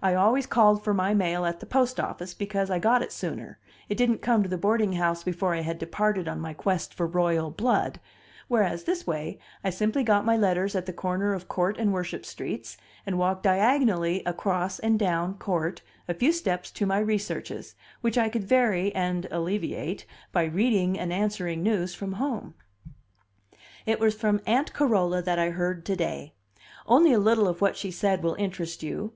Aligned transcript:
I 0.00 0.14
always 0.14 0.46
called 0.46 0.84
for 0.84 0.94
my 0.94 1.12
mail 1.12 1.44
at 1.44 1.58
the 1.58 1.66
post 1.66 1.98
office, 1.98 2.34
because 2.34 2.70
I 2.70 2.78
got 2.78 3.02
it 3.02 3.10
sooner; 3.10 3.58
it 3.88 3.96
didn't 3.96 4.22
come 4.22 4.44
to 4.44 4.48
the 4.48 4.56
boarding 4.56 4.92
house 4.92 5.24
before 5.24 5.56
I 5.56 5.62
had 5.62 5.80
departed 5.80 6.28
on 6.28 6.38
my 6.38 6.54
quest 6.54 6.94
for 6.94 7.04
royal 7.04 7.50
blood, 7.50 7.98
whereas, 8.46 8.84
this 8.84 9.08
way, 9.08 9.40
I 9.64 9.70
simply 9.70 10.04
got 10.04 10.24
my 10.24 10.36
letters 10.36 10.76
at 10.76 10.86
the 10.86 10.92
corner 10.92 11.32
of 11.34 11.48
Court 11.48 11.78
and 11.80 11.92
Worship 11.92 12.24
streets 12.24 12.76
and 13.04 13.18
walked 13.18 13.42
diagonally 13.42 14.22
across 14.24 14.78
and 14.78 15.00
down 15.00 15.34
Court 15.34 15.82
a 16.06 16.14
few 16.14 16.30
steps 16.30 16.70
to 16.70 16.86
my 16.86 17.00
researches, 17.00 17.74
which 18.02 18.16
I 18.16 18.28
could 18.28 18.44
vary 18.44 18.94
and 18.94 19.26
alleviate 19.32 20.06
by 20.30 20.44
reading 20.44 20.96
and 20.96 21.12
answering 21.12 21.64
news 21.64 21.92
from 21.92 22.12
home. 22.22 22.54
It 23.84 23.98
was 23.98 24.14
from 24.14 24.40
Aunt 24.46 24.72
Carola 24.72 25.22
that 25.22 25.40
I 25.40 25.50
heard 25.50 25.84
to 25.86 25.96
day. 25.96 26.34
Only 26.86 27.12
a 27.12 27.18
little 27.18 27.48
of 27.48 27.60
what 27.60 27.76
she 27.76 27.90
said 27.90 28.22
will 28.22 28.34
interest 28.36 28.84
you. 28.84 29.14